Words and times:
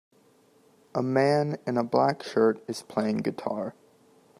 A 0.95 1.03
man 1.03 1.59
in 1.67 1.77
a 1.77 1.83
black 1.83 2.23
shirt 2.23 2.63
is 2.67 2.81
playing 2.81 3.17
guitar. 3.17 3.75